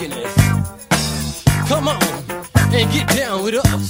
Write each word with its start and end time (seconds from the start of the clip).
Come 0.00 1.88
on 1.88 2.02
and 2.72 2.90
get 2.90 3.06
down 3.08 3.44
with 3.44 3.56
us. 3.56 3.89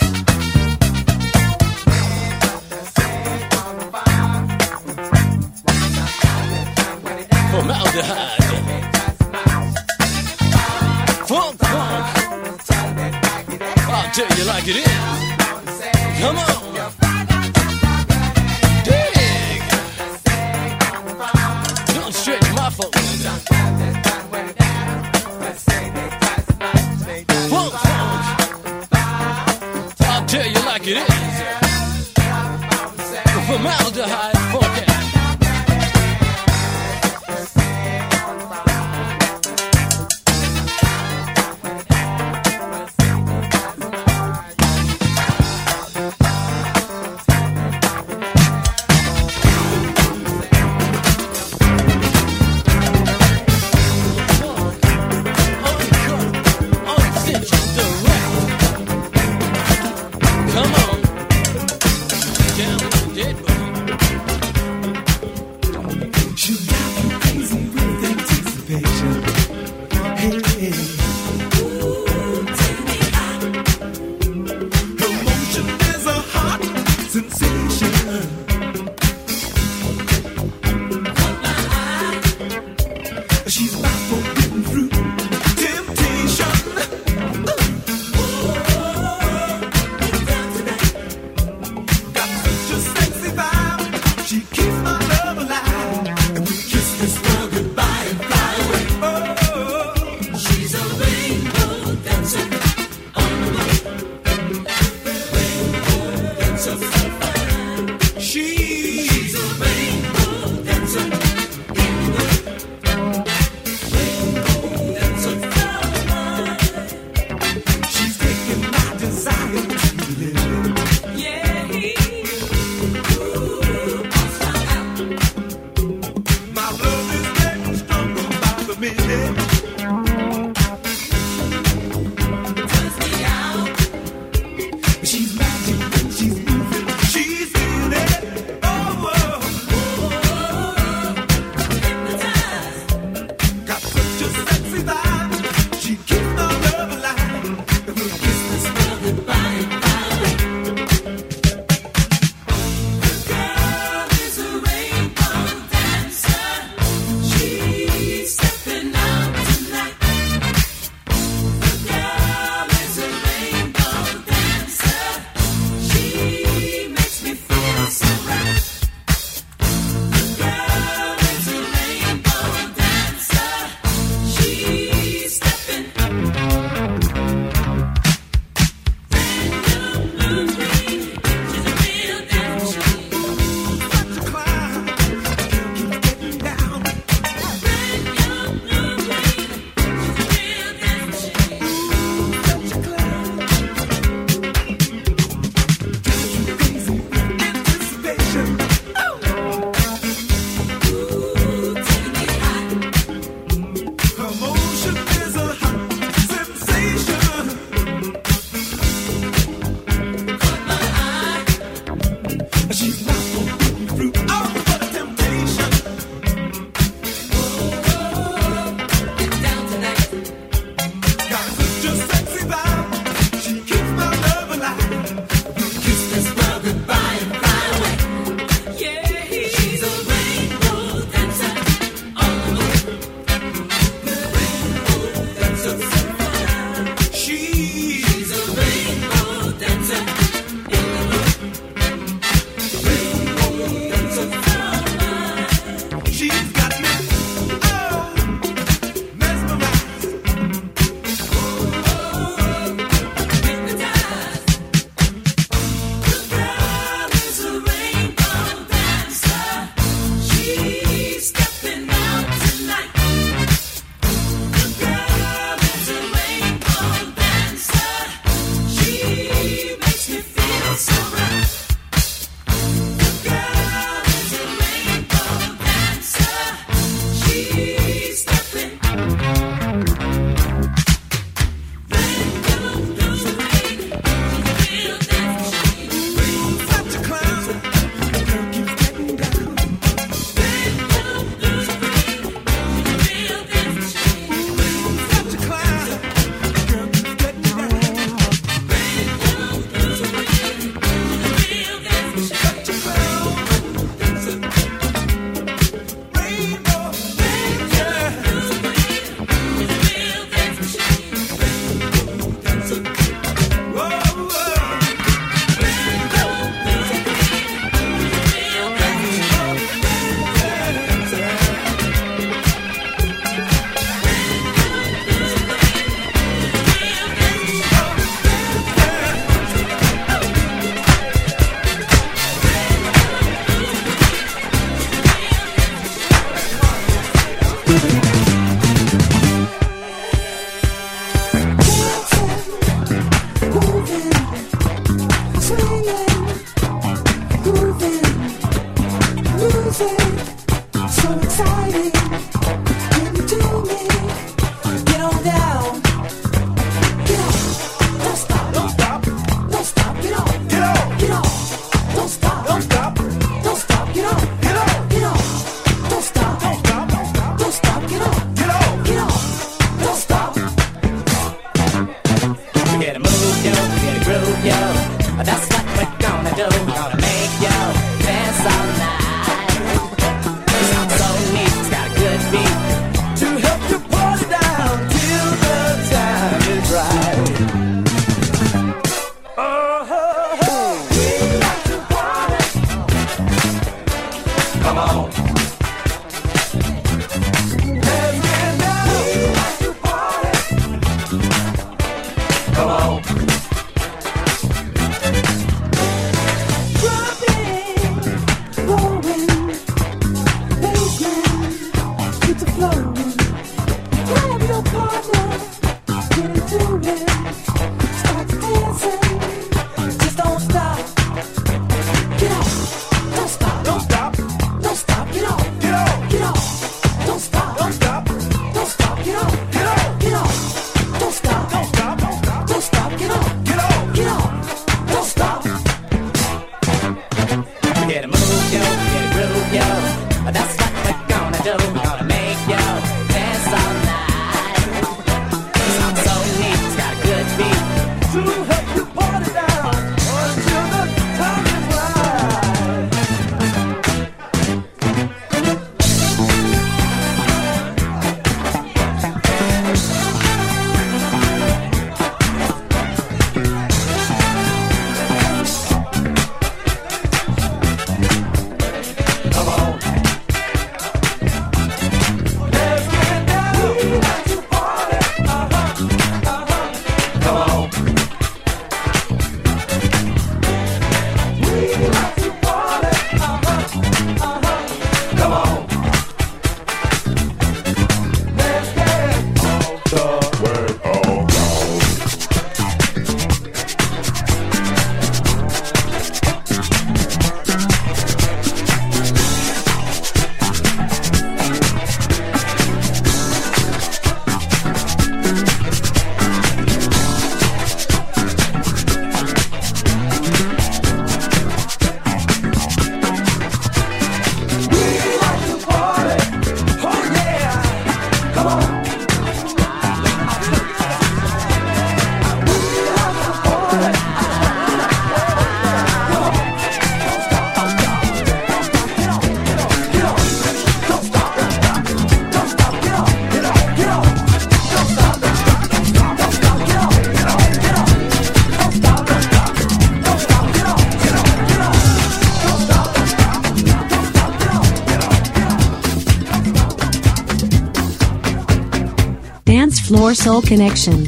Floor 549.68 550.14
Soul 550.14 550.40
Connection. 550.40 551.05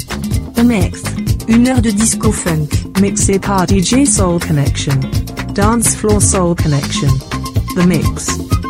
The 0.53 0.63
Mix. 0.63 1.01
Une 1.47 1.67
heure 1.67 1.81
de 1.81 1.89
disco 1.89 2.31
funk, 2.31 2.69
mixé 3.01 3.39
par 3.39 3.65
DJ 3.67 4.05
Soul 4.05 4.39
Connection. 4.39 4.93
Dance 5.55 5.95
Floor 5.95 6.21
Soul 6.21 6.55
Connection. 6.55 7.09
The 7.75 7.85
Mix. 7.87 8.62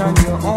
shine 0.00 0.16
your 0.24 0.49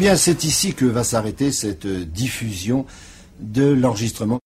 bien, 0.00 0.16
c'est 0.16 0.44
ici 0.44 0.72
que 0.72 0.86
va 0.86 1.04
s'arrêter 1.04 1.52
cette 1.52 1.84
euh, 1.84 2.06
diffusion 2.06 2.86
de 3.38 3.68
l'enregistrement. 3.68 4.40